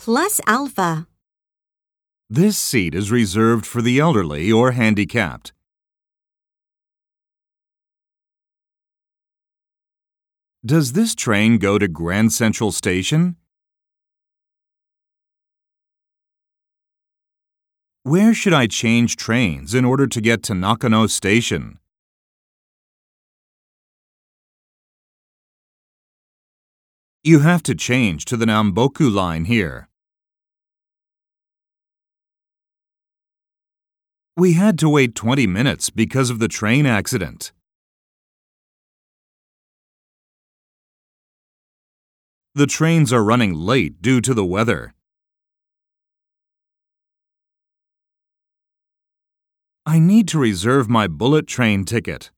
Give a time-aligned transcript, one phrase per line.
[0.00, 1.06] plus alpha.
[2.30, 5.52] This seat is reserved for the elderly or handicapped.
[10.64, 13.36] Does this train go to Grand Central Station?
[18.02, 21.78] Where should I change trains in order to get to Nakano Station?
[27.22, 29.89] You have to change to the Namboku line here.
[34.40, 37.52] We had to wait 20 minutes because of the train accident.
[42.54, 44.94] The trains are running late due to the weather.
[49.84, 52.30] I need to reserve my bullet train ticket.